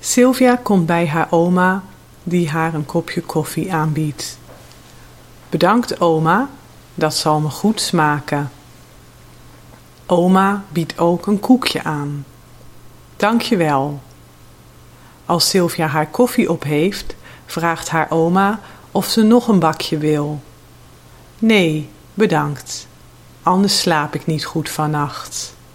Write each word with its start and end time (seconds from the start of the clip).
Sylvia 0.00 0.56
komt 0.62 0.86
bij 0.86 1.06
haar 1.08 1.26
oma, 1.30 1.82
die 2.22 2.50
haar 2.50 2.74
een 2.74 2.86
kopje 2.86 3.20
koffie 3.20 3.72
aanbiedt. 3.72 4.38
Bedankt, 5.50 6.00
oma, 6.00 6.48
dat 6.94 7.14
zal 7.14 7.40
me 7.40 7.48
goed 7.48 7.80
smaken. 7.80 8.50
Oma 10.06 10.64
biedt 10.68 10.98
ook 10.98 11.26
een 11.26 11.40
koekje 11.40 11.84
aan. 11.84 12.24
Dank 13.16 13.42
je 13.42 13.56
wel. 13.56 14.00
Als 15.24 15.48
Sylvia 15.48 15.86
haar 15.86 16.06
koffie 16.06 16.50
op 16.50 16.62
heeft, 16.62 17.14
vraagt 17.46 17.88
haar 17.88 18.10
oma 18.10 18.60
of 18.92 19.06
ze 19.06 19.22
nog 19.22 19.48
een 19.48 19.58
bakje 19.58 19.98
wil. 19.98 20.40
Nee, 21.38 21.90
bedankt, 22.14 22.86
anders 23.42 23.80
slaap 23.80 24.14
ik 24.14 24.26
niet 24.26 24.44
goed 24.44 24.68
vannacht. 24.68 25.56